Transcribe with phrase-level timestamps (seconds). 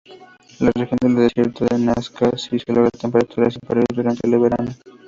[0.57, 4.69] La región del desierto de Nazca si logra temperaturas superiores durante el verano.